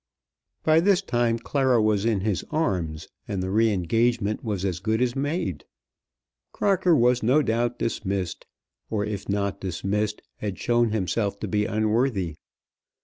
[0.63, 4.99] By this time Clara was in his arms, and the re engagement was as good
[4.99, 5.63] as made.
[6.53, 8.47] Crocker was no doubt dismissed,
[8.89, 12.37] or if not dismissed had shown himself to be unworthy.